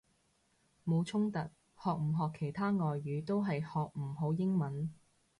[0.83, 4.91] 冇衝突，學唔學其他外語都係學唔好英文！